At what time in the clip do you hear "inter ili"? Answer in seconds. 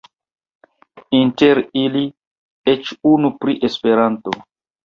1.17-2.03